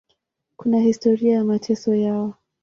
[0.57, 2.33] Kuna historia ya mateso yao.